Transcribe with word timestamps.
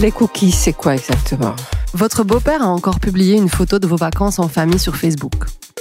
Les 0.00 0.12
cookies, 0.12 0.52
c'est 0.52 0.74
quoi 0.74 0.94
exactement? 0.94 1.56
Votre 1.92 2.22
beau-père 2.22 2.62
a 2.62 2.68
encore 2.68 3.00
publié 3.00 3.36
une 3.36 3.48
photo 3.48 3.80
de 3.80 3.86
vos 3.88 3.96
vacances 3.96 4.38
en 4.38 4.46
famille 4.48 4.78
sur 4.78 4.94
Facebook. 4.94 5.32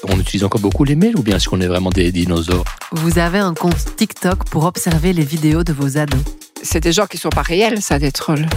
On 0.08 0.20
utilise 0.20 0.44
encore 0.44 0.60
beaucoup 0.60 0.84
les 0.84 0.96
mails 0.96 1.16
ou 1.20 1.22
bien 1.22 1.36
est-ce 1.36 1.48
qu'on 1.48 1.62
est 1.62 1.68
vraiment 1.68 1.92
des 1.92 2.12
dinosaures? 2.12 2.66
Vous 2.94 3.20
avez 3.20 3.38
un 3.38 3.54
compte 3.54 3.96
TikTok 3.96 4.46
pour 4.50 4.66
observer 4.66 5.14
les 5.14 5.24
vidéos 5.24 5.64
de 5.64 5.72
vos 5.72 6.00
ados. 6.00 6.20
C'est 6.64 6.80
des 6.80 6.94
gens 6.94 7.06
qui 7.06 7.18
sont 7.18 7.30
pas 7.30 7.44
réels, 7.44 7.84
ça, 7.84 8.00
des 8.00 8.12
trolls. 8.12 8.48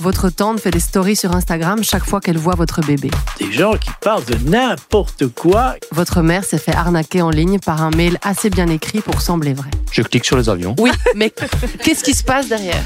Votre 0.00 0.30
tante 0.30 0.60
fait 0.60 0.70
des 0.70 0.78
stories 0.78 1.16
sur 1.16 1.34
Instagram 1.34 1.82
chaque 1.82 2.04
fois 2.04 2.20
qu'elle 2.20 2.38
voit 2.38 2.54
votre 2.54 2.80
bébé. 2.82 3.10
Des 3.40 3.50
gens 3.50 3.72
qui 3.72 3.90
parlent 4.00 4.24
de 4.24 4.36
n'importe 4.48 5.26
quoi. 5.34 5.74
Votre 5.90 6.22
mère 6.22 6.44
s'est 6.44 6.58
fait 6.58 6.76
arnaquer 6.76 7.22
en 7.22 7.30
ligne 7.30 7.58
par 7.58 7.82
un 7.82 7.90
mail 7.90 8.18
assez 8.22 8.50
bien 8.50 8.68
écrit 8.68 9.00
pour 9.00 9.20
sembler 9.20 9.54
vrai. 9.54 9.70
Je 9.90 10.02
clique 10.02 10.24
sur 10.24 10.36
les 10.36 10.48
avions. 10.48 10.76
Oui, 10.78 10.92
mais 11.16 11.32
qu'est-ce 11.82 12.04
qui 12.04 12.14
se 12.14 12.22
passe 12.22 12.48
derrière? 12.48 12.84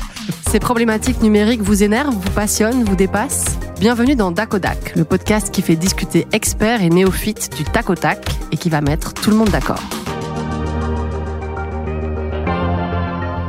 Ces 0.52 0.60
problématiques 0.60 1.22
numériques 1.22 1.62
vous 1.62 1.82
énervent, 1.82 2.14
vous 2.14 2.30
passionnent, 2.32 2.84
vous 2.84 2.94
dépassent? 2.94 3.58
Bienvenue 3.80 4.16
dans 4.16 4.30
Dakodak, 4.30 4.94
le 4.96 5.04
podcast 5.04 5.50
qui 5.50 5.62
fait 5.62 5.76
discuter 5.76 6.26
experts 6.32 6.82
et 6.82 6.90
néophytes 6.90 7.56
du 7.56 7.64
tac 7.64 7.88
au 7.88 7.94
tac 7.94 8.18
et 8.52 8.58
qui 8.58 8.68
va 8.68 8.82
mettre 8.82 9.14
tout 9.14 9.30
le 9.30 9.36
monde 9.36 9.48
d'accord. 9.48 9.80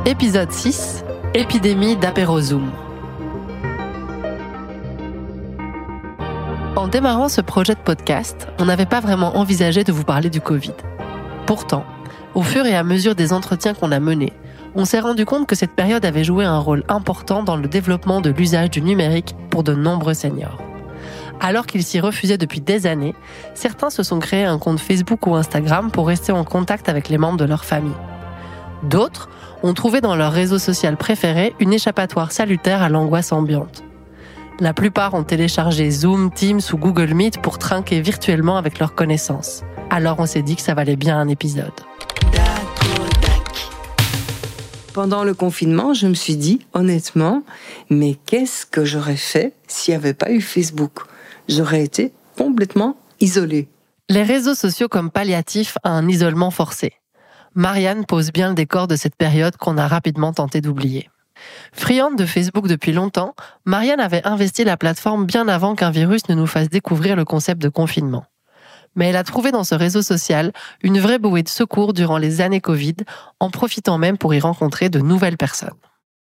Épisode 0.06 0.50
6 0.50 1.04
Épidémie 1.34 1.96
d'apérozoom. 1.96 2.70
En 6.74 6.88
démarrant 6.88 7.28
ce 7.28 7.42
projet 7.42 7.74
de 7.74 7.80
podcast, 7.80 8.48
on 8.58 8.64
n'avait 8.64 8.86
pas 8.86 9.00
vraiment 9.00 9.36
envisagé 9.36 9.84
de 9.84 9.92
vous 9.92 10.04
parler 10.04 10.30
du 10.30 10.40
Covid. 10.40 10.72
Pourtant, 11.44 11.84
au 12.34 12.40
fur 12.40 12.64
et 12.64 12.74
à 12.74 12.82
mesure 12.82 13.14
des 13.14 13.34
entretiens 13.34 13.74
qu'on 13.74 13.92
a 13.92 14.00
menés, 14.00 14.32
on 14.74 14.84
s'est 14.84 15.00
rendu 15.00 15.24
compte 15.24 15.46
que 15.46 15.54
cette 15.54 15.72
période 15.72 16.04
avait 16.04 16.24
joué 16.24 16.44
un 16.44 16.58
rôle 16.58 16.84
important 16.88 17.42
dans 17.42 17.56
le 17.56 17.68
développement 17.68 18.20
de 18.20 18.30
l'usage 18.30 18.70
du 18.70 18.82
numérique 18.82 19.34
pour 19.50 19.62
de 19.62 19.74
nombreux 19.74 20.14
seniors. 20.14 20.58
Alors 21.40 21.66
qu'ils 21.66 21.82
s'y 21.82 22.00
refusaient 22.00 22.38
depuis 22.38 22.60
des 22.60 22.86
années, 22.86 23.14
certains 23.54 23.90
se 23.90 24.02
sont 24.02 24.18
créés 24.18 24.44
un 24.44 24.58
compte 24.58 24.80
Facebook 24.80 25.26
ou 25.26 25.34
Instagram 25.34 25.90
pour 25.90 26.06
rester 26.06 26.32
en 26.32 26.44
contact 26.44 26.88
avec 26.88 27.08
les 27.08 27.18
membres 27.18 27.38
de 27.38 27.44
leur 27.44 27.64
famille. 27.64 27.92
D'autres 28.82 29.28
ont 29.62 29.74
trouvé 29.74 30.00
dans 30.00 30.16
leur 30.16 30.32
réseau 30.32 30.58
social 30.58 30.96
préféré 30.96 31.54
une 31.60 31.72
échappatoire 31.72 32.32
salutaire 32.32 32.82
à 32.82 32.88
l'angoisse 32.88 33.32
ambiante. 33.32 33.82
La 34.60 34.72
plupart 34.72 35.14
ont 35.14 35.24
téléchargé 35.24 35.90
Zoom, 35.90 36.30
Teams 36.32 36.60
ou 36.72 36.76
Google 36.76 37.12
Meet 37.14 37.42
pour 37.42 37.58
trinquer 37.58 38.00
virtuellement 38.00 38.56
avec 38.56 38.78
leurs 38.78 38.94
connaissances. 38.94 39.64
Alors 39.90 40.20
on 40.20 40.26
s'est 40.26 40.42
dit 40.42 40.56
que 40.56 40.62
ça 40.62 40.74
valait 40.74 40.96
bien 40.96 41.18
un 41.18 41.28
épisode. 41.28 41.72
Pendant 44.94 45.24
le 45.24 45.34
confinement, 45.34 45.92
je 45.92 46.06
me 46.06 46.14
suis 46.14 46.36
dit, 46.36 46.60
honnêtement, 46.72 47.42
mais 47.90 48.16
qu'est-ce 48.26 48.64
que 48.64 48.84
j'aurais 48.84 49.16
fait 49.16 49.52
s'il 49.66 49.90
n'y 49.90 49.96
avait 49.96 50.14
pas 50.14 50.30
eu 50.30 50.40
Facebook? 50.40 51.00
J'aurais 51.48 51.82
été 51.82 52.12
complètement 52.38 52.96
isolée. 53.18 53.66
Les 54.08 54.22
réseaux 54.22 54.54
sociaux 54.54 54.86
comme 54.86 55.10
palliatif 55.10 55.78
à 55.82 55.90
un 55.90 56.06
isolement 56.06 56.52
forcé. 56.52 56.92
Marianne 57.56 58.06
pose 58.06 58.30
bien 58.30 58.50
le 58.50 58.54
décor 58.54 58.86
de 58.86 58.94
cette 58.94 59.16
période 59.16 59.56
qu'on 59.56 59.78
a 59.78 59.88
rapidement 59.88 60.32
tenté 60.32 60.60
d'oublier. 60.60 61.10
Friande 61.72 62.16
de 62.16 62.24
Facebook 62.24 62.68
depuis 62.68 62.92
longtemps, 62.92 63.34
Marianne 63.64 63.98
avait 63.98 64.24
investi 64.24 64.62
la 64.62 64.76
plateforme 64.76 65.26
bien 65.26 65.48
avant 65.48 65.74
qu'un 65.74 65.90
virus 65.90 66.28
ne 66.28 66.36
nous 66.36 66.46
fasse 66.46 66.68
découvrir 66.68 67.16
le 67.16 67.24
concept 67.24 67.60
de 67.60 67.68
confinement. 67.68 68.26
Mais 68.96 69.08
elle 69.08 69.16
a 69.16 69.24
trouvé 69.24 69.50
dans 69.50 69.64
ce 69.64 69.74
réseau 69.74 70.02
social 70.02 70.52
une 70.82 70.98
vraie 70.98 71.18
bouée 71.18 71.42
de 71.42 71.48
secours 71.48 71.92
durant 71.92 72.18
les 72.18 72.40
années 72.40 72.60
Covid, 72.60 72.96
en 73.40 73.50
profitant 73.50 73.98
même 73.98 74.18
pour 74.18 74.34
y 74.34 74.40
rencontrer 74.40 74.88
de 74.88 75.00
nouvelles 75.00 75.36
personnes. 75.36 75.74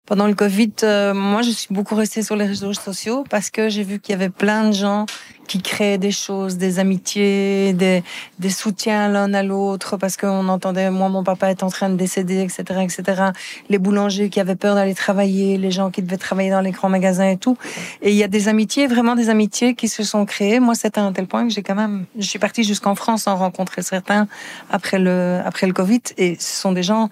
Pendant 0.09 0.25
le 0.25 0.33
Covid, 0.33 0.71
euh, 0.81 1.13
moi, 1.13 1.43
je 1.43 1.51
suis 1.51 1.67
beaucoup 1.71 1.93
restée 1.93 2.23
sur 2.23 2.35
les 2.35 2.47
réseaux 2.47 2.73
sociaux 2.73 3.23
parce 3.29 3.51
que 3.51 3.69
j'ai 3.69 3.83
vu 3.83 3.99
qu'il 3.99 4.13
y 4.13 4.15
avait 4.15 4.31
plein 4.31 4.67
de 4.67 4.73
gens 4.73 5.05
qui 5.47 5.61
créaient 5.61 5.99
des 5.99 6.09
choses, 6.11 6.57
des 6.57 6.79
amitiés, 6.79 7.73
des, 7.73 8.03
des 8.39 8.49
soutiens 8.49 9.07
l'un 9.09 9.33
à 9.35 9.43
l'autre 9.43 9.97
parce 9.97 10.17
qu'on 10.17 10.47
entendait, 10.47 10.89
moi, 10.89 11.09
mon 11.09 11.23
papa 11.23 11.51
est 11.51 11.61
en 11.61 11.69
train 11.69 11.89
de 11.91 11.95
décéder, 11.95 12.41
etc., 12.41 12.81
etc. 12.81 13.23
Les 13.69 13.77
boulangers 13.77 14.29
qui 14.29 14.39
avaient 14.39 14.55
peur 14.55 14.73
d'aller 14.73 14.95
travailler, 14.95 15.59
les 15.59 15.69
gens 15.69 15.91
qui 15.91 16.01
devaient 16.01 16.17
travailler 16.17 16.49
dans 16.49 16.61
les 16.61 16.71
grands 16.71 16.89
magasins 16.89 17.29
et 17.29 17.37
tout. 17.37 17.55
Et 18.01 18.09
il 18.09 18.15
y 18.15 18.23
a 18.23 18.27
des 18.27 18.47
amitiés, 18.47 18.87
vraiment 18.87 19.15
des 19.15 19.29
amitiés 19.29 19.75
qui 19.75 19.87
se 19.87 20.03
sont 20.03 20.25
créées. 20.25 20.59
Moi, 20.59 20.73
c'était 20.73 20.99
à 20.99 21.03
un 21.03 21.13
tel 21.13 21.27
point 21.27 21.47
que 21.47 21.53
j'ai 21.53 21.61
quand 21.61 21.75
même, 21.75 22.05
je 22.17 22.25
suis 22.25 22.39
partie 22.39 22.63
jusqu'en 22.63 22.95
France 22.95 23.23
sans 23.23 23.35
rencontrer 23.35 23.83
certains 23.83 24.27
après 24.71 24.97
le, 24.97 25.39
après 25.45 25.67
le 25.67 25.73
Covid. 25.73 26.01
Et 26.17 26.35
ce 26.39 26.61
sont 26.61 26.71
des 26.71 26.83
gens 26.83 27.09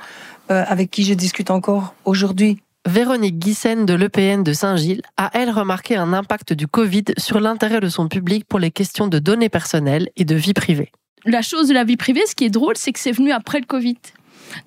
euh, 0.49 0.63
avec 0.67 0.89
qui 0.89 1.03
je 1.03 1.13
discute 1.13 1.51
encore 1.51 1.93
aujourd'hui. 2.05 2.59
Véronique 2.87 3.37
Guissen 3.37 3.85
de 3.85 3.93
l'EPN 3.93 4.43
de 4.43 4.53
Saint-Gilles 4.53 5.01
a, 5.17 5.29
elle, 5.33 5.49
remarqué 5.49 5.97
un 5.97 6.13
impact 6.13 6.53
du 6.53 6.67
Covid 6.67 7.03
sur 7.17 7.41
l'intérêt 7.41 7.81
de 7.81 7.89
son 7.89 8.07
public 8.07 8.45
pour 8.45 8.59
les 8.59 8.71
questions 8.71 9.09
de 9.09 9.19
données 9.19 9.49
personnelles 9.49 10.09
et 10.15 10.23
de 10.23 10.35
vie 10.35 10.53
privée. 10.53 10.93
La 11.25 11.41
chose 11.41 11.67
de 11.67 11.73
la 11.73 11.83
vie 11.83 11.97
privée, 11.97 12.25
ce 12.25 12.33
qui 12.33 12.45
est 12.45 12.49
drôle, 12.49 12.77
c'est 12.77 12.93
que 12.93 12.99
c'est 12.99 13.11
venu 13.11 13.33
après 13.33 13.59
le 13.59 13.65
Covid. 13.65 13.97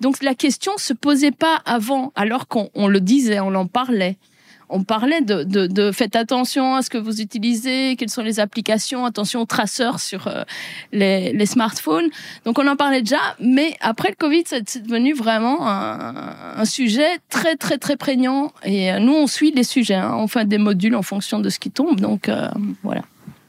Donc 0.01 0.21
la 0.21 0.35
question 0.35 0.73
se 0.77 0.93
posait 0.93 1.31
pas 1.31 1.63
avant, 1.65 2.11
alors 2.13 2.47
qu'on 2.47 2.87
le 2.87 3.01
disait, 3.01 3.39
on 3.39 3.55
en 3.55 3.65
parlait 3.65 4.19
on 4.71 4.83
parlait 4.83 5.21
de, 5.21 5.43
de, 5.43 5.91
faites 5.91 6.15
attention 6.15 6.75
à 6.75 6.81
ce 6.81 6.89
que 6.89 6.97
vous 6.97 7.21
utilisez, 7.21 7.95
quelles 7.97 8.09
sont 8.09 8.23
les 8.23 8.39
applications, 8.39 9.05
attention 9.05 9.41
aux 9.41 9.45
traceurs 9.45 9.99
sur 9.99 10.27
euh, 10.27 10.43
les, 10.91 11.45
smartphones. 11.45 12.09
Donc 12.45 12.57
on 12.57 12.67
en 12.67 12.75
parlait 12.75 13.01
déjà, 13.01 13.35
mais 13.39 13.75
après 13.81 14.09
le 14.09 14.15
Covid, 14.15 14.43
c'est 14.45 14.81
devenu 14.81 15.13
vraiment 15.13 15.67
un, 15.67 16.65
sujet 16.65 17.19
très 17.29 17.55
très 17.55 17.77
très 17.77 17.97
prégnant. 17.97 18.53
Et 18.63 18.91
euh, 18.91 18.99
nous, 18.99 19.13
on 19.13 19.27
suit 19.27 19.51
les 19.51 19.63
sujets, 19.63 19.95
hein. 19.95 20.15
on 20.15 20.27
fait 20.27 20.47
des 20.47 20.57
modules 20.57 20.95
en 20.95 21.01
fonction 21.01 21.39
de 21.39 21.49
ce 21.49 21.59
qui 21.59 21.69
tombe. 21.69 21.99
Donc 21.99 22.29
euh, 22.29 22.47
voilà. 22.83 23.01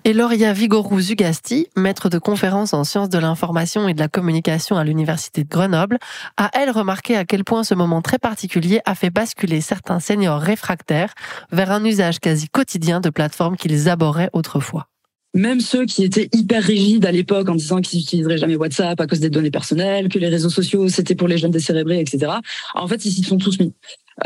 Et 0.05 0.15
Loria 0.15 0.53
Vigorou-Zugasti, 0.53 1.69
maître 1.77 2.09
de 2.09 2.19
conférences 2.19 2.75
en 2.75 2.83
sciences 2.83 3.09
de 3.09 3.19
l'information 3.19 3.87
et 3.87 3.95
de 3.95 4.01
la 4.01 4.09
communication 4.09 4.77
à 4.77 4.83
l'Université 4.83 5.45
de 5.45 5.49
Grenoble, 5.49 5.99
a 6.37 6.51
elle 6.55 6.71
remarqué 6.71 7.15
à 7.15 7.25
quel 7.25 7.45
point 7.45 7.63
ce 7.63 7.75
moment 7.75 8.03
très 8.03 8.19
particulier 8.19 8.81
a 8.85 8.97
fait 8.97 9.11
basculer 9.11 9.61
certains 9.61 10.01
seniors 10.01 10.41
réfractaires 10.41 11.15
vers 11.53 11.71
un 11.71 11.85
usage 11.85 12.19
quasi 12.19 12.49
quotidien 12.49 13.01
de 13.01 13.11
plateformes 13.11 13.57
qu'ils 13.57 13.89
abhorraient 13.89 14.31
autrefois 14.33 14.89
même 15.35 15.61
ceux 15.61 15.87
qui 15.87 16.05
étaient 16.05 16.29
hyper 16.35 16.62
rigides 16.62 17.07
à 17.07 17.11
l'époque 17.11 17.49
en 17.49 17.55
disant 17.55 17.81
qu'ils 17.81 18.01
n'utiliseraient 18.01 18.37
jamais 18.37 18.57
WhatsApp 18.57 19.01
à 19.01 19.07
cause 19.07 19.21
des 19.21 19.31
données 19.31 19.51
personnelles, 19.51 20.11
que 20.11 20.19
les 20.19 20.29
réseaux 20.29 20.51
sociaux 20.51 20.89
c'était 20.89 21.15
pour 21.15 21.27
les 21.27 21.39
jeunes 21.39 21.51
décérébrés, 21.51 22.01
etc. 22.01 22.33
En 22.75 22.87
fait, 22.87 23.05
ils 23.07 23.12
s'y 23.12 23.23
sont 23.23 23.39
tous 23.39 23.59
mis 23.59 23.73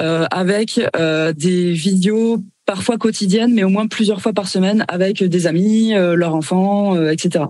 euh, 0.00 0.26
avec 0.32 0.80
euh, 0.96 1.32
des 1.32 1.72
vidéos 1.72 2.42
parfois 2.66 2.98
quotidiennes, 2.98 3.54
mais 3.54 3.64
au 3.64 3.68
moins 3.68 3.86
plusieurs 3.86 4.20
fois 4.20 4.32
par 4.32 4.48
semaine 4.48 4.84
avec 4.88 5.22
des 5.22 5.46
amis, 5.46 5.94
euh, 5.94 6.14
leurs 6.16 6.34
enfants, 6.34 6.96
euh, 6.96 7.10
etc. 7.10 7.44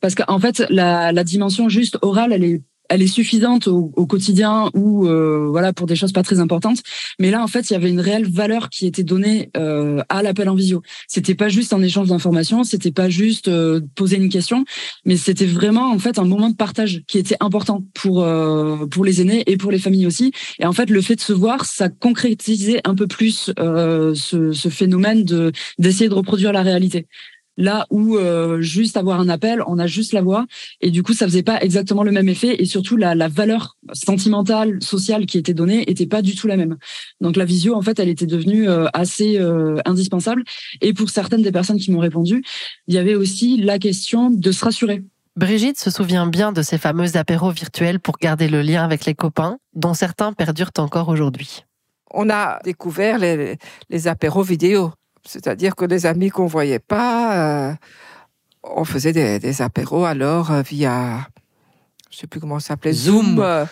Parce 0.00 0.14
qu'en 0.14 0.38
fait, 0.38 0.64
la, 0.68 1.12
la 1.12 1.24
dimension 1.24 1.68
juste 1.68 1.96
orale, 2.02 2.32
elle 2.32 2.44
est 2.44 2.62
elle 2.92 3.00
est 3.00 3.06
suffisante 3.06 3.68
au, 3.68 3.88
quotidien 4.06 4.70
ou 4.74 5.06
euh, 5.06 5.48
voilà 5.48 5.72
pour 5.72 5.86
des 5.86 5.96
choses 5.96 6.12
pas 6.12 6.22
très 6.22 6.40
importantes. 6.40 6.82
Mais 7.18 7.30
là, 7.30 7.42
en 7.42 7.46
fait, 7.46 7.70
il 7.70 7.72
y 7.72 7.76
avait 7.76 7.88
une 7.88 8.00
réelle 8.00 8.30
valeur 8.30 8.68
qui 8.68 8.86
était 8.86 9.02
donnée 9.02 9.50
euh, 9.56 10.02
à 10.10 10.22
l'appel 10.22 10.48
en 10.50 10.54
visio. 10.54 10.82
C'était 11.08 11.34
pas 11.34 11.48
juste 11.48 11.72
un 11.72 11.82
échange 11.82 12.08
d'informations, 12.08 12.64
c'était 12.64 12.92
pas 12.92 13.08
juste 13.08 13.48
euh, 13.48 13.80
poser 13.94 14.16
une 14.16 14.28
question, 14.28 14.64
mais 15.06 15.16
c'était 15.16 15.46
vraiment 15.46 15.90
en 15.90 15.98
fait 15.98 16.18
un 16.18 16.24
moment 16.24 16.50
de 16.50 16.56
partage 16.56 17.02
qui 17.08 17.18
était 17.18 17.36
important 17.40 17.82
pour 17.94 18.26
pour 18.90 19.04
les 19.04 19.20
aînés 19.20 19.42
et 19.46 19.56
pour 19.56 19.70
les 19.70 19.78
familles 19.78 20.06
aussi. 20.06 20.32
Et 20.58 20.66
en 20.66 20.72
fait, 20.72 20.90
le 20.90 21.00
fait 21.00 21.16
de 21.16 21.20
se 21.20 21.32
voir, 21.32 21.64
ça 21.64 21.88
concrétisait 21.88 22.80
un 22.84 22.94
peu 22.94 23.06
plus 23.06 23.52
ce, 23.56 24.52
ce 24.52 24.68
phénomène 24.68 25.24
de 25.24 25.52
d'essayer 25.78 26.10
de 26.10 26.14
reproduire 26.14 26.52
la 26.52 26.62
réalité. 26.62 27.06
Là 27.56 27.86
où 27.90 28.16
euh, 28.16 28.62
juste 28.62 28.96
avoir 28.96 29.20
un 29.20 29.28
appel, 29.28 29.62
on 29.66 29.78
a 29.78 29.86
juste 29.86 30.12
la 30.12 30.22
voix, 30.22 30.46
et 30.80 30.90
du 30.90 31.02
coup 31.02 31.12
ça 31.12 31.26
faisait 31.26 31.42
pas 31.42 31.60
exactement 31.60 32.02
le 32.02 32.10
même 32.10 32.28
effet, 32.28 32.62
et 32.62 32.64
surtout 32.64 32.96
la, 32.96 33.14
la 33.14 33.28
valeur 33.28 33.76
sentimentale, 33.92 34.82
sociale 34.82 35.26
qui 35.26 35.36
était 35.36 35.52
donnée 35.52 35.90
était 35.90 36.06
pas 36.06 36.22
du 36.22 36.34
tout 36.34 36.46
la 36.46 36.56
même. 36.56 36.76
Donc 37.20 37.36
la 37.36 37.44
visio 37.44 37.74
en 37.74 37.82
fait, 37.82 37.98
elle 37.98 38.08
était 38.08 38.26
devenue 38.26 38.68
euh, 38.68 38.86
assez 38.94 39.38
euh, 39.38 39.76
indispensable. 39.84 40.44
Et 40.80 40.94
pour 40.94 41.10
certaines 41.10 41.42
des 41.42 41.52
personnes 41.52 41.78
qui 41.78 41.92
m'ont 41.92 41.98
répondu, 41.98 42.42
il 42.86 42.94
y 42.94 42.98
avait 42.98 43.14
aussi 43.14 43.58
la 43.58 43.78
question 43.78 44.30
de 44.30 44.52
se 44.52 44.64
rassurer. 44.64 45.02
Brigitte 45.36 45.78
se 45.78 45.90
souvient 45.90 46.26
bien 46.26 46.52
de 46.52 46.62
ces 46.62 46.78
fameux 46.78 47.16
apéros 47.16 47.50
virtuels 47.50 48.00
pour 48.00 48.18
garder 48.18 48.48
le 48.48 48.60
lien 48.60 48.84
avec 48.84 49.06
les 49.06 49.14
copains, 49.14 49.58
dont 49.74 49.94
certains 49.94 50.32
perdurent 50.32 50.72
encore 50.78 51.08
aujourd'hui. 51.08 51.64
On 52.12 52.28
a 52.28 52.58
découvert 52.64 53.18
les, 53.18 53.56
les 53.88 54.08
apéros 54.08 54.42
vidéo. 54.42 54.92
C'est-à-dire 55.24 55.76
que 55.76 55.84
les 55.84 56.06
amis 56.06 56.30
qu'on 56.30 56.46
voyait 56.46 56.78
pas, 56.78 57.68
euh, 57.70 57.74
on 58.62 58.84
faisait 58.84 59.12
des, 59.12 59.38
des 59.38 59.62
apéros 59.62 60.04
alors 60.04 60.50
euh, 60.50 60.62
via, 60.62 61.28
je 62.10 62.18
sais 62.18 62.26
plus 62.26 62.40
comment 62.40 62.58
ça 62.58 62.68
s'appelait, 62.68 62.92
Zoom. 62.92 63.38
Euh, 63.40 63.64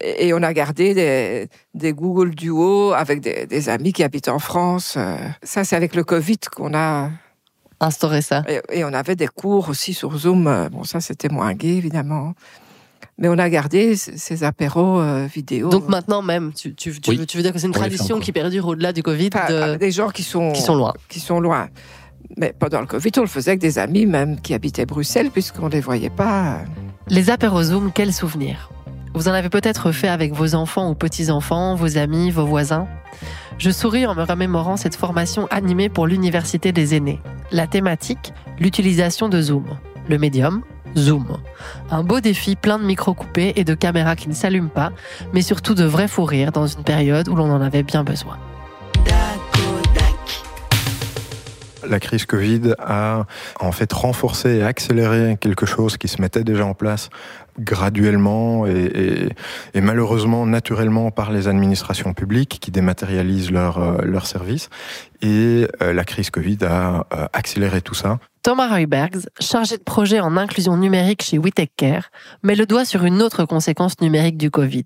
et 0.00 0.34
on 0.34 0.42
a 0.42 0.52
gardé 0.52 0.92
des, 0.92 1.48
des 1.74 1.92
Google 1.92 2.34
Duo 2.34 2.92
avec 2.92 3.20
des, 3.20 3.46
des, 3.46 3.68
amis 3.70 3.92
qui 3.92 4.02
habitent 4.02 4.28
en 4.28 4.38
France. 4.38 4.98
Ça, 5.42 5.64
c'est 5.64 5.76
avec 5.76 5.94
le 5.94 6.04
Covid 6.04 6.38
qu'on 6.54 6.74
a 6.74 7.10
instauré 7.80 8.20
ça. 8.20 8.44
Et, 8.48 8.60
et, 8.80 8.84
on 8.84 8.92
avait 8.92 9.16
des 9.16 9.28
cours 9.28 9.70
aussi 9.70 9.94
sur 9.94 10.14
Zoom. 10.18 10.68
Bon, 10.70 10.84
ça, 10.84 11.00
c'était 11.00 11.30
moins 11.30 11.54
gai, 11.54 11.78
évidemment. 11.78 12.34
Mais 13.18 13.28
on 13.28 13.38
a 13.38 13.48
gardé 13.50 13.96
ces 13.96 14.44
apéros 14.44 15.00
euh, 15.00 15.26
vidéo. 15.26 15.68
Donc 15.70 15.88
maintenant 15.88 16.22
même, 16.22 16.52
tu, 16.52 16.74
tu, 16.74 17.00
tu 17.00 17.10
Oui. 17.10 17.16
veux, 17.16 17.26
tu 17.26 17.36
veux 17.36 17.42
dire 17.42 17.52
que 17.52 17.58
c'est 17.58 17.66
une 17.66 17.72
On 17.72 17.78
tradition 17.78 18.20
qui 18.20 18.30
perdure 18.32 18.66
au-delà 18.68 18.92
du 18.92 19.02
Covid, 19.02 19.30
de- 19.30 19.36
avec 19.54 19.80
des 19.80 19.90
gens 19.90 20.10
qui 20.10 20.22
sont, 20.22 20.52
qui 20.52 20.62
sont 20.62 20.76
loin. 20.76 20.94
qui 21.08 21.18
sont 21.20 21.40
loin. 21.40 21.68
Mais 22.36 22.54
pendant 22.56 22.80
le 22.80 22.86
Covid, 22.86 23.10
on 23.16 23.22
le 23.22 23.26
faisait 23.26 23.52
avec 23.52 23.60
des 23.60 23.78
amis 23.78 24.06
même 24.06 24.40
qui 24.40 24.54
habitaient 24.54 24.86
Bruxelles 24.86 25.30
puisqu'on 25.30 25.66
ne 25.66 25.72
les 25.72 25.80
voyait 25.80 26.10
pas. 26.10 26.58
Les 27.08 27.30
apéros 27.30 27.62
Zoom, 27.64 27.90
quel 27.92 28.12
souvenir 28.12 28.70
Vous 29.14 29.28
en 29.28 29.32
avez 29.32 29.48
peut-être 29.48 29.90
fait 29.92 30.08
avec 30.08 30.32
vos 30.34 30.54
enfants 30.54 30.90
ou 30.90 30.94
petits-enfants, 30.94 31.74
vos 31.74 31.96
amis, 31.98 32.30
vos 32.30 32.44
voisins? 32.46 32.86
Je 33.56 33.70
souris 33.70 34.06
en 34.06 34.14
me 34.14 34.22
remémorant 34.22 34.76
cette 34.76 34.94
formation 34.94 35.48
animée 35.50 35.88
pour 35.88 36.06
l'Université 36.06 36.70
des 36.70 36.94
aînés. 36.94 37.18
La 37.50 37.66
thématique, 37.66 38.32
l'utilisation 38.60 39.28
de 39.28 39.40
Zoom. 39.42 39.64
Le 40.08 40.18
médium, 40.18 40.62
Zoom. 40.98 41.38
Un 41.90 42.02
beau 42.02 42.20
défi 42.20 42.56
plein 42.56 42.78
de 42.78 42.84
micros 42.84 43.14
coupés 43.14 43.52
et 43.56 43.64
de 43.64 43.74
caméras 43.74 44.16
qui 44.16 44.28
ne 44.28 44.34
s'allument 44.34 44.68
pas, 44.68 44.92
mais 45.32 45.42
surtout 45.42 45.74
de 45.74 45.84
vrais 45.84 46.08
fous 46.08 46.24
rires 46.24 46.52
dans 46.52 46.66
une 46.66 46.84
période 46.84 47.28
où 47.28 47.34
l'on 47.34 47.50
en 47.50 47.60
avait 47.60 47.82
bien 47.82 48.04
besoin. 48.04 48.38
La 51.88 52.00
crise 52.00 52.26
Covid 52.26 52.74
a 52.78 53.24
en 53.60 53.72
fait 53.72 53.90
renforcé 53.92 54.56
et 54.56 54.62
accéléré 54.62 55.38
quelque 55.40 55.64
chose 55.64 55.96
qui 55.96 56.08
se 56.08 56.20
mettait 56.20 56.44
déjà 56.44 56.66
en 56.66 56.74
place 56.74 57.08
graduellement 57.58 58.66
et, 58.66 58.70
et- 58.72 59.28
et 59.74 59.80
malheureusement 59.80 60.46
naturellement 60.46 61.10
par 61.10 61.32
les 61.32 61.48
administrations 61.48 62.14
publiques 62.14 62.58
qui 62.60 62.70
dématérialisent 62.70 63.50
leurs 63.50 63.78
euh, 63.78 64.02
leurs 64.04 64.26
services. 64.26 64.68
Et 65.20 65.66
euh, 65.82 65.92
la 65.92 66.04
crise 66.04 66.30
Covid 66.30 66.58
a 66.62 67.06
euh, 67.12 67.26
accéléré 67.32 67.80
tout 67.80 67.94
ça. 67.94 68.18
Thomas 68.44 68.78
Heubergs, 68.80 69.26
chargé 69.40 69.76
de 69.76 69.82
projet 69.82 70.20
en 70.20 70.36
inclusion 70.36 70.76
numérique 70.76 71.22
chez 71.22 71.38
WeTech 71.38 71.72
Care, 71.76 72.10
met 72.44 72.54
le 72.54 72.66
doigt 72.66 72.84
sur 72.84 73.04
une 73.04 73.20
autre 73.20 73.44
conséquence 73.44 74.00
numérique 74.00 74.38
du 74.38 74.50
Covid. 74.50 74.84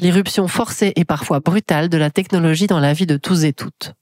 L'irruption 0.00 0.48
forcée 0.48 0.94
et 0.96 1.04
parfois 1.04 1.40
brutale 1.40 1.90
de 1.90 1.98
la 1.98 2.10
technologie 2.10 2.66
dans 2.66 2.80
la 2.80 2.94
vie 2.94 3.04
de 3.06 3.18
tous 3.18 3.44
et 3.44 3.52
toutes. 3.52 3.92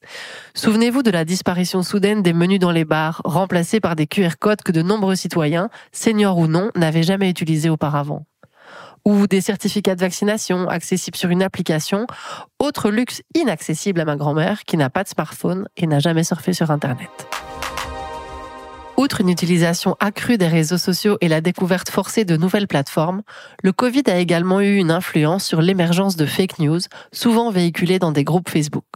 Souvenez-vous 0.55 1.03
de 1.03 1.11
la 1.11 1.25
disparition 1.25 1.83
soudaine 1.83 2.23
des 2.23 2.33
menus 2.33 2.61
dans 2.61 2.71
les 2.71 2.85
bars, 2.85 3.21
remplacés 3.25 3.81
par 3.81 3.97
des 3.97 4.07
QR 4.07 4.37
codes 4.39 4.63
que 4.63 4.71
de 4.73 4.83
nombreux 4.83 5.17
citoyens, 5.17 5.69
seniors 5.91 6.39
ou 6.39 6.47
non, 6.47 6.71
n'avaient 6.77 7.03
jamais 7.03 7.29
utilisés 7.29 7.69
auparavant. 7.71 7.96
Ou 9.05 9.27
des 9.27 9.41
certificats 9.41 9.95
de 9.95 10.01
vaccination 10.01 10.69
accessibles 10.69 11.17
sur 11.17 11.31
une 11.31 11.43
application, 11.43 12.07
autre 12.59 12.91
luxe 12.91 13.23
inaccessible 13.35 14.01
à 14.01 14.05
ma 14.05 14.17
grand-mère 14.17 14.65
qui 14.65 14.77
n'a 14.77 14.91
pas 14.91 15.05
de 15.05 15.09
smartphone 15.09 15.69
et 15.77 15.87
n'a 15.87 16.01
jamais 16.01 16.25
surfé 16.25 16.53
sur 16.53 16.71
Internet. 16.71 17.11
Outre 18.97 19.21
une 19.21 19.29
utilisation 19.29 19.95
accrue 20.01 20.39
des 20.39 20.49
réseaux 20.49 20.79
sociaux 20.79 21.19
et 21.21 21.29
la 21.29 21.43
découverte 21.43 21.91
forcée 21.91 22.25
de 22.25 22.37
nouvelles 22.37 22.67
plateformes, 22.67 23.23
le 23.63 23.73
Covid 23.73 24.05
a 24.07 24.17
également 24.17 24.61
eu 24.61 24.77
une 24.77 24.91
influence 24.91 25.45
sur 25.45 25.61
l'émergence 25.61 26.17
de 26.17 26.25
fake 26.25 26.59
news, 26.59 26.81
souvent 27.13 27.51
véhiculées 27.51 27.99
dans 27.99 28.13
des 28.13 28.25
groupes 28.25 28.49
Facebook. 28.49 28.87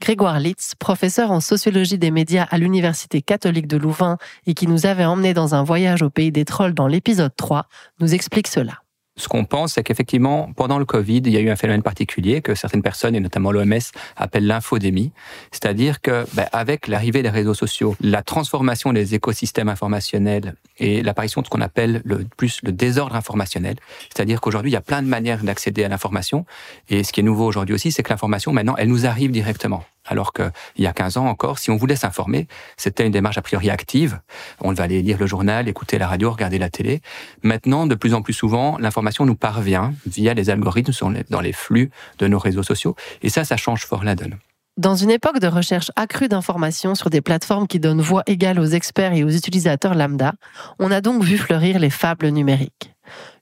Grégoire 0.00 0.40
Litz, 0.40 0.74
professeur 0.74 1.30
en 1.30 1.40
sociologie 1.40 1.98
des 1.98 2.10
médias 2.10 2.46
à 2.50 2.58
l'Université 2.58 3.22
catholique 3.22 3.66
de 3.66 3.76
Louvain 3.76 4.18
et 4.46 4.54
qui 4.54 4.66
nous 4.66 4.86
avait 4.86 5.04
emmenés 5.04 5.34
dans 5.34 5.54
un 5.54 5.62
voyage 5.62 6.02
au 6.02 6.10
pays 6.10 6.32
des 6.32 6.44
trolls 6.44 6.74
dans 6.74 6.86
l'épisode 6.86 7.34
3, 7.36 7.66
nous 8.00 8.14
explique 8.14 8.48
cela. 8.48 8.82
Ce 9.18 9.28
qu'on 9.28 9.44
pense, 9.44 9.74
c'est 9.74 9.82
qu'effectivement, 9.82 10.50
pendant 10.56 10.78
le 10.78 10.84
Covid, 10.84 11.18
il 11.18 11.30
y 11.30 11.36
a 11.36 11.40
eu 11.40 11.50
un 11.50 11.56
phénomène 11.56 11.82
particulier 11.82 12.40
que 12.40 12.54
certaines 12.54 12.82
personnes, 12.82 13.16
et 13.16 13.20
notamment 13.20 13.50
l'OMS, 13.50 13.74
appellent 14.16 14.46
l'infodémie. 14.46 15.10
C'est-à-dire 15.50 16.00
que, 16.00 16.24
ben, 16.34 16.46
avec 16.52 16.86
l'arrivée 16.86 17.22
des 17.22 17.28
réseaux 17.28 17.54
sociaux, 17.54 17.96
la 18.00 18.22
transformation 18.22 18.92
des 18.92 19.16
écosystèmes 19.16 19.68
informationnels 19.68 20.54
et 20.78 21.02
l'apparition 21.02 21.40
de 21.40 21.46
ce 21.46 21.50
qu'on 21.50 21.60
appelle 21.60 22.00
le 22.04 22.24
plus 22.36 22.60
le 22.62 22.70
désordre 22.70 23.16
informationnel. 23.16 23.76
C'est-à-dire 24.14 24.40
qu'aujourd'hui, 24.40 24.70
il 24.70 24.74
y 24.74 24.78
a 24.78 24.80
plein 24.80 25.02
de 25.02 25.08
manières 25.08 25.42
d'accéder 25.42 25.82
à 25.82 25.88
l'information. 25.88 26.46
Et 26.88 27.02
ce 27.02 27.12
qui 27.12 27.20
est 27.20 27.24
nouveau 27.24 27.46
aujourd'hui 27.46 27.74
aussi, 27.74 27.90
c'est 27.90 28.04
que 28.04 28.10
l'information, 28.10 28.52
maintenant, 28.52 28.76
elle 28.78 28.88
nous 28.88 29.04
arrive 29.04 29.32
directement. 29.32 29.84
Alors 30.08 30.32
qu'il 30.32 30.50
y 30.78 30.86
a 30.86 30.92
15 30.92 31.18
ans 31.18 31.26
encore, 31.26 31.58
si 31.58 31.70
on 31.70 31.76
voulait 31.76 31.96
s'informer, 31.96 32.48
c'était 32.76 33.06
une 33.06 33.12
démarche 33.12 33.38
a 33.38 33.42
priori 33.42 33.70
active. 33.70 34.20
On 34.60 34.72
va 34.72 34.84
aller 34.84 35.02
lire 35.02 35.18
le 35.18 35.26
journal, 35.26 35.68
écouter 35.68 35.98
la 35.98 36.08
radio, 36.08 36.30
regarder 36.30 36.58
la 36.58 36.70
télé. 36.70 37.00
Maintenant, 37.42 37.86
de 37.86 37.94
plus 37.94 38.14
en 38.14 38.22
plus 38.22 38.32
souvent, 38.32 38.78
l'information 38.78 39.26
nous 39.26 39.36
parvient 39.36 39.92
via 40.06 40.34
les 40.34 40.50
algorithmes 40.50 40.92
dans 41.30 41.40
les 41.40 41.52
flux 41.52 41.90
de 42.18 42.26
nos 42.26 42.38
réseaux 42.38 42.62
sociaux. 42.62 42.96
Et 43.22 43.28
ça, 43.28 43.44
ça 43.44 43.56
change 43.56 43.84
fort 43.84 44.04
la 44.04 44.14
donne. 44.14 44.38
Dans 44.78 44.94
une 44.94 45.10
époque 45.10 45.40
de 45.40 45.48
recherche 45.48 45.90
accrue 45.96 46.28
d'informations 46.28 46.94
sur 46.94 47.10
des 47.10 47.20
plateformes 47.20 47.66
qui 47.66 47.80
donnent 47.80 48.00
voix 48.00 48.22
égale 48.26 48.60
aux 48.60 48.64
experts 48.64 49.12
et 49.12 49.24
aux 49.24 49.30
utilisateurs 49.30 49.96
lambda, 49.96 50.34
on 50.78 50.92
a 50.92 51.00
donc 51.00 51.24
vu 51.24 51.36
fleurir 51.36 51.80
les 51.80 51.90
fables 51.90 52.28
numériques. 52.28 52.94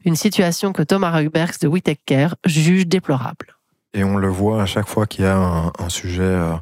Une 0.07 0.17
situation 0.17 0.73
que 0.73 0.83
Thomas 0.83 1.21
Heubergs 1.21 1.59
de 1.61 1.69
WeTech 1.69 2.01
Care 2.07 2.37
juge 2.47 2.87
déplorable. 2.87 3.56
Et 3.97 4.05
on 4.05 4.17
le 4.17 4.29
voit 4.29 4.63
à 4.63 4.67
chaque 4.67 4.89
fois 4.89 5.07
qu'il 5.07 5.25
y 5.25 5.29
a 5.29 5.37
un, 5.37 5.89
sujet 5.89 6.23
euh, 6.23 6.53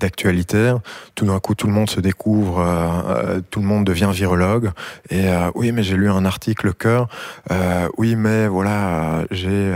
d'actualité, 0.00 0.74
tout 1.14 1.26
d'un 1.26 1.38
coup 1.38 1.54
tout 1.54 1.66
le 1.66 1.72
monde 1.72 1.88
se 1.88 2.00
découvre, 2.00 2.60
euh, 2.60 2.88
euh, 3.08 3.40
tout 3.50 3.60
le 3.60 3.66
monde 3.66 3.84
devient 3.84 4.10
virologue. 4.12 4.70
Et 5.10 5.26
oui, 5.54 5.72
mais 5.72 5.82
j'ai 5.82 5.96
lu 5.96 6.10
un 6.10 6.24
article 6.24 6.72
euh, 7.50 7.88
oui, 7.96 8.16
mais 8.16 8.46
voilà, 8.46 9.24
j'ai 9.30 9.72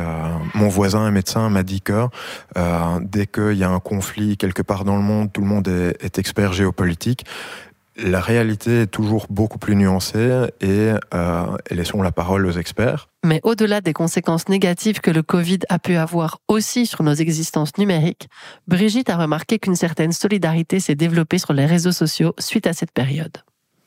mon 0.55 0.69
voisin, 0.69 1.01
un 1.01 1.11
médecin, 1.11 1.49
m'a 1.49 1.63
dit 1.63 1.81
que 1.81 2.07
dès 3.01 3.27
qu'il 3.27 3.57
y 3.57 3.65
a 3.65 3.71
un 3.71 3.81
conflit 3.81 4.37
quelque 4.37 4.63
part 4.63 4.85
dans 4.85 4.97
le 4.97 5.03
monde, 5.03 5.33
tout 5.33 5.41
le 5.41 5.47
monde 5.47 5.69
est, 5.69 6.19
expert 6.19 6.53
géopolitique. 6.53 7.25
La 7.97 8.21
réalité 8.21 8.83
est 8.83 8.87
toujours 8.87 9.27
beaucoup 9.31 9.59
plus 9.59 9.77
nuancée 9.77 10.47
et 10.61 10.93
laissons 11.71 12.03
la 12.03 12.13
parole 12.13 12.47
aux 12.47 12.53
experts. 12.53 13.10
Mais 13.25 13.41
au-delà 13.43 13.83
des 13.83 13.93
conséquences 13.93 14.49
négatives 14.49 15.01
que 15.01 15.11
le 15.11 15.23
Covid 15.23 15.59
a 15.69 15.79
pu 15.79 15.97
avoir 15.97 16.39
aussi 16.49 16.87
sur 16.87 17.03
nos 17.03 17.13
existences 17.13 17.77
numériques, 17.77 18.29
Brigitte 18.67 19.11
a 19.11 19.17
remarqué 19.17 19.59
qu'une 19.59 19.77
certaine 19.77 20.13
solidarité 20.13 20.81
s'est 20.81 20.95
développée 20.95 21.39
sur 21.39 21.53
les 21.53 21.67
réseaux 21.67 21.93
sociaux 21.93 22.35
suite 22.39 22.67
à 22.67 22.73
cette 22.73 22.93
période. 22.93 23.37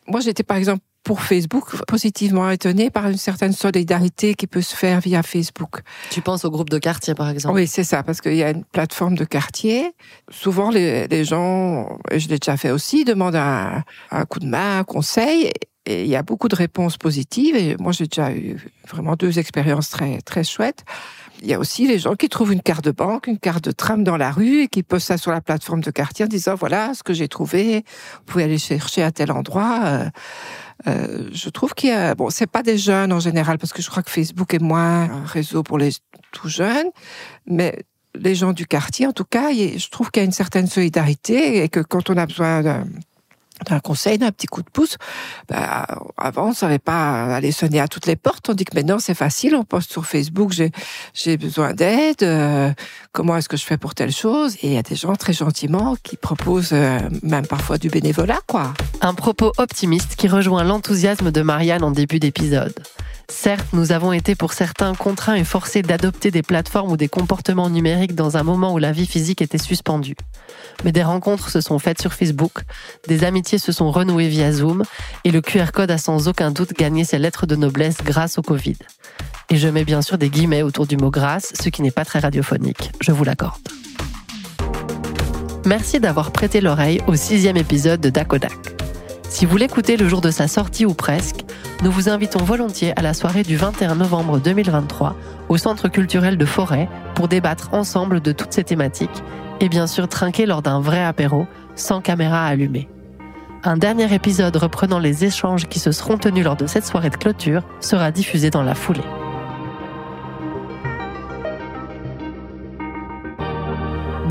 Moi, 0.07 0.19
j'étais 0.19 0.43
par 0.43 0.57
exemple 0.57 0.83
pour 1.03 1.21
Facebook 1.21 1.75
positivement 1.85 2.49
étonnée 2.49 2.89
par 2.89 3.07
une 3.07 3.17
certaine 3.17 3.53
solidarité 3.53 4.35
qui 4.35 4.47
peut 4.47 4.61
se 4.61 4.75
faire 4.75 4.99
via 4.99 5.21
Facebook. 5.21 5.81
Tu 6.09 6.21
penses 6.21 6.45
au 6.45 6.51
groupe 6.51 6.69
de 6.69 6.79
quartier, 6.79 7.13
par 7.13 7.29
exemple? 7.29 7.55
Oui, 7.55 7.67
c'est 7.67 7.83
ça, 7.83 8.03
parce 8.03 8.21
qu'il 8.21 8.35
y 8.35 8.43
a 8.43 8.51
une 8.51 8.63
plateforme 8.63 9.15
de 9.15 9.25
quartier. 9.25 9.91
Souvent, 10.29 10.69
les, 10.69 11.07
les 11.07 11.25
gens, 11.25 11.97
et 12.09 12.19
je 12.19 12.29
l'ai 12.29 12.39
déjà 12.39 12.57
fait 12.57 12.71
aussi, 12.71 13.03
demandent 13.03 13.35
un, 13.35 13.83
un 14.11 14.25
coup 14.25 14.39
de 14.39 14.47
main, 14.47 14.79
un 14.79 14.83
conseil. 14.83 15.51
Et 15.85 16.03
il 16.03 16.09
y 16.09 16.15
a 16.15 16.23
beaucoup 16.23 16.47
de 16.47 16.55
réponses 16.55 16.97
positives. 16.97 17.57
Et 17.57 17.75
moi, 17.77 17.91
j'ai 17.91 18.05
déjà 18.05 18.31
eu 18.31 18.55
vraiment 18.87 19.15
deux 19.17 19.37
expériences 19.37 19.89
très, 19.89 20.21
très 20.21 20.45
chouettes. 20.45 20.85
Il 21.43 21.49
y 21.49 21.53
a 21.53 21.59
aussi 21.59 21.85
les 21.87 21.99
gens 21.99 22.15
qui 22.15 22.29
trouvent 22.29 22.53
une 22.53 22.61
carte 22.61 22.85
de 22.85 22.91
banque, 22.91 23.27
une 23.27 23.37
carte 23.37 23.65
de 23.65 23.71
tram 23.73 24.05
dans 24.05 24.15
la 24.15 24.31
rue 24.31 24.61
et 24.61 24.67
qui 24.69 24.81
postent 24.81 25.07
ça 25.07 25.17
sur 25.17 25.31
la 25.31 25.41
plateforme 25.41 25.81
de 25.81 25.91
quartier 25.91 26.23
en 26.23 26.29
disant 26.29 26.55
voilà 26.55 26.93
ce 26.93 27.03
que 27.03 27.13
j'ai 27.13 27.27
trouvé. 27.27 27.83
Vous 28.19 28.23
pouvez 28.25 28.45
aller 28.45 28.57
chercher 28.57 29.03
à 29.03 29.11
tel 29.11 29.29
endroit. 29.29 29.81
Euh, 29.83 30.09
euh, 30.87 31.29
je 31.33 31.49
trouve 31.49 31.73
qu'il 31.73 31.89
y 31.89 31.91
a 31.91 32.15
bon, 32.15 32.29
c'est 32.29 32.47
pas 32.47 32.63
des 32.63 32.77
jeunes 32.77 33.11
en 33.11 33.19
général 33.19 33.57
parce 33.57 33.73
que 33.73 33.81
je 33.81 33.89
crois 33.89 34.03
que 34.03 34.09
Facebook 34.09 34.53
est 34.53 34.61
moins 34.61 35.11
un 35.11 35.25
réseau 35.25 35.63
pour 35.63 35.77
les 35.77 35.91
tout 36.31 36.47
jeunes, 36.47 36.87
mais 37.45 37.83
les 38.15 38.35
gens 38.35 38.53
du 38.53 38.65
quartier, 38.65 39.05
en 39.05 39.13
tout 39.13 39.25
cas, 39.25 39.51
je 39.51 39.89
trouve 39.89 40.11
qu'il 40.11 40.21
y 40.21 40.23
a 40.23 40.25
une 40.25 40.31
certaine 40.31 40.67
solidarité 40.67 41.61
et 41.61 41.67
que 41.67 41.81
quand 41.81 42.09
on 42.09 42.15
a 42.15 42.25
besoin 42.25 42.61
d'un 42.61 42.85
d'un 43.63 43.79
conseil, 43.79 44.17
d'un 44.17 44.31
petit 44.31 44.47
coup 44.47 44.61
de 44.61 44.69
pouce. 44.69 44.97
Ben, 45.49 45.85
avant, 46.17 46.45
on 46.45 46.49
ne 46.49 46.55
savait 46.55 46.79
pas 46.79 47.35
aller 47.35 47.51
sonner 47.51 47.79
à 47.79 47.87
toutes 47.87 48.05
les 48.05 48.15
portes. 48.15 48.49
On 48.49 48.53
dit 48.53 48.65
que 48.65 48.75
maintenant, 48.75 48.99
c'est 48.99 49.13
facile. 49.13 49.55
On 49.55 49.63
poste 49.63 49.91
sur 49.91 50.05
Facebook, 50.05 50.51
j'ai, 50.51 50.71
j'ai 51.13 51.37
besoin 51.37 51.73
d'aide. 51.73 52.23
euh, 52.23 52.71
comment 53.11 53.37
est-ce 53.37 53.49
que 53.49 53.57
je 53.57 53.65
fais 53.65 53.77
pour 53.77 53.95
telle 53.95 54.11
chose? 54.11 54.55
Et 54.61 54.67
il 54.67 54.73
y 54.73 54.77
a 54.77 54.83
des 54.83 54.95
gens 54.95 55.15
très 55.15 55.33
gentiment 55.33 55.95
qui 56.03 56.17
proposent 56.17 56.73
euh, 56.73 56.99
même 57.21 57.47
parfois 57.47 57.77
du 57.77 57.89
bénévolat, 57.89 58.39
quoi. 58.47 58.73
Un 59.01 59.13
propos 59.13 59.51
optimiste 59.57 60.15
qui 60.15 60.27
rejoint 60.27 60.63
l'enthousiasme 60.63 61.31
de 61.31 61.41
Marianne 61.41 61.83
en 61.83 61.91
début 61.91 62.19
d'épisode. 62.19 62.73
Certes, 63.35 63.73
nous 63.73 63.91
avons 63.91 64.13
été 64.13 64.35
pour 64.35 64.53
certains 64.53 64.93
contraints 64.93 65.33
et 65.33 65.43
forcés 65.43 65.81
d'adopter 65.81 66.29
des 66.29 66.43
plateformes 66.43 66.91
ou 66.91 66.97
des 66.97 67.07
comportements 67.09 67.69
numériques 67.69 68.13
dans 68.13 68.37
un 68.37 68.43
moment 68.43 68.73
où 68.73 68.77
la 68.77 68.91
vie 68.91 69.07
physique 69.07 69.41
était 69.41 69.57
suspendue. 69.57 70.15
Mais 70.83 70.91
des 70.91 71.03
rencontres 71.03 71.49
se 71.49 71.59
sont 71.59 71.79
faites 71.79 71.99
sur 71.99 72.13
Facebook, 72.13 72.61
des 73.07 73.23
amitiés 73.23 73.57
se 73.57 73.71
sont 73.71 73.91
renouées 73.91 74.29
via 74.29 74.51
Zoom, 74.51 74.83
et 75.25 75.31
le 75.31 75.41
QR 75.41 75.71
code 75.73 75.89
a 75.89 75.97
sans 75.97 76.27
aucun 76.27 76.51
doute 76.51 76.73
gagné 76.73 77.05
ses 77.05 77.17
lettres 77.17 77.47
de 77.47 77.55
noblesse 77.55 77.97
grâce 78.05 78.37
au 78.37 78.43
Covid. 78.43 78.77
Et 79.49 79.57
je 79.57 79.67
mets 79.67 79.83
bien 79.83 80.03
sûr 80.03 80.19
des 80.19 80.29
guillemets 80.29 80.61
autour 80.61 80.85
du 80.85 80.95
mot 80.95 81.09
grâce, 81.09 81.53
ce 81.59 81.69
qui 81.69 81.81
n'est 81.81 81.91
pas 81.91 82.05
très 82.05 82.19
radiophonique, 82.19 82.91
je 83.01 83.11
vous 83.11 83.23
l'accorde. 83.23 83.67
Merci 85.65 85.99
d'avoir 85.99 86.31
prêté 86.31 86.61
l'oreille 86.61 87.01
au 87.07 87.15
sixième 87.15 87.57
épisode 87.57 87.99
de 87.99 88.11
Dakodak. 88.11 88.53
Si 89.27 89.47
vous 89.47 89.57
l'écoutez 89.57 89.97
le 89.97 90.07
jour 90.07 90.21
de 90.21 90.29
sa 90.29 90.47
sortie 90.47 90.85
ou 90.85 90.93
presque, 90.93 91.42
nous 91.83 91.91
vous 91.91 92.07
invitons 92.07 92.41
volontiers 92.41 92.97
à 92.97 93.01
la 93.01 93.13
soirée 93.13 93.43
du 93.43 93.57
21 93.57 93.95
novembre 93.95 94.39
2023 94.39 95.17
au 95.49 95.57
Centre 95.57 95.89
culturel 95.89 96.37
de 96.37 96.45
Forêt 96.45 96.87
pour 97.13 97.27
débattre 97.27 97.73
ensemble 97.73 98.21
de 98.21 98.31
toutes 98.31 98.53
ces 98.53 98.63
thématiques 98.63 99.21
et 99.59 99.67
bien 99.67 99.85
sûr 99.85 100.07
trinquer 100.07 100.45
lors 100.45 100.61
d'un 100.61 100.79
vrai 100.79 101.03
apéro 101.03 101.45
sans 101.75 101.99
caméra 101.99 102.45
allumée. 102.45 102.87
Un 103.65 103.75
dernier 103.75 104.13
épisode 104.13 104.55
reprenant 104.55 104.97
les 104.97 105.25
échanges 105.25 105.67
qui 105.67 105.79
se 105.79 105.91
seront 105.91 106.17
tenus 106.17 106.45
lors 106.45 106.55
de 106.55 106.67
cette 106.67 106.85
soirée 106.85 107.09
de 107.09 107.17
clôture 107.17 107.63
sera 107.81 108.11
diffusé 108.11 108.49
dans 108.49 108.63
la 108.63 108.75
foulée. 108.75 109.01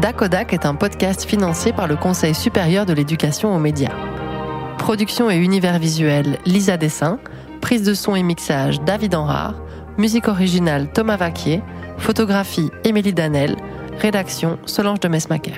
Dakodak 0.01 0.55
est 0.55 0.65
un 0.65 0.75
podcast 0.75 1.25
financé 1.25 1.75
par 1.75 1.87
le 1.87 1.97
Conseil 1.97 2.35
supérieur 2.35 2.87
de 2.87 2.95
l'éducation 2.95 3.55
aux 3.55 3.61
médias. 3.61 3.93
Production 4.83 5.31
et 5.31 5.37
univers 5.37 5.79
visuel 5.79 6.39
Lisa 6.45 6.77
Dessin 6.77 7.21
prise 7.73 7.85
de 7.85 7.95
son 7.95 8.15
et 8.15 8.23
mixage 8.23 8.83
David 8.83 9.15
Enrard, 9.15 9.55
musique 9.97 10.29
originale 10.29 10.93
Thomas 10.93 11.17
Vaquier, 11.17 11.63
photographie 11.97 12.69
Émilie 12.85 13.15
Danel, 13.15 13.57
rédaction 13.99 14.59
Solange 14.67 15.01
de 15.01 15.09
Mesmaquer. 15.09 15.55